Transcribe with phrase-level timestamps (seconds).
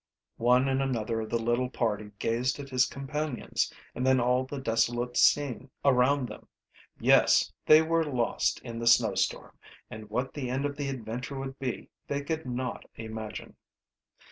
[0.39, 4.57] One and another of the little party gazed at his companions and then at the
[4.59, 6.47] desolate scene around them.
[6.99, 9.59] Yes, they were lost in the snowstorm,
[9.91, 13.55] and what the end of the adventure would be they could not imagine.